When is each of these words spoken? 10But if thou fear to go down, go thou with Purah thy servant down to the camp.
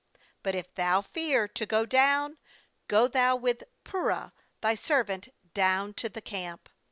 10But 0.43 0.55
if 0.55 0.73
thou 0.73 1.01
fear 1.01 1.47
to 1.47 1.65
go 1.67 1.85
down, 1.85 2.39
go 2.87 3.07
thou 3.07 3.35
with 3.35 3.63
Purah 3.85 4.31
thy 4.59 4.73
servant 4.73 5.27
down 5.53 5.93
to 5.93 6.09
the 6.09 6.21
camp. 6.23 6.69